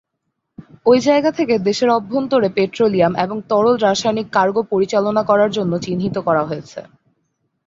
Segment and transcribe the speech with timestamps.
[0.85, 6.43] ওই জায়গা থেকে দেশের অভ্যন্তরে পেট্রোলিয়াম এবং তরল রাসায়নিক কার্গো পরিচালনা করার জন্য চিহ্নিত করা
[6.45, 6.79] হয়েছে।